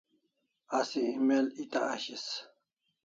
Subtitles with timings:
[0.77, 2.25] Asi email eta ashis